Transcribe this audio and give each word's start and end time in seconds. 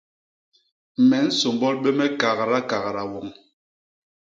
Me 1.07 1.17
nsômbôl 1.27 1.75
bé 1.83 1.89
me 1.97 2.05
kagdakagda 2.19 3.03
woñ! 3.11 3.27